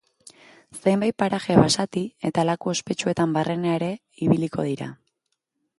[0.85, 3.93] Zenbait paraje basati eta laku ospetsuetan barrena ere
[4.29, 4.91] ibiliko dira.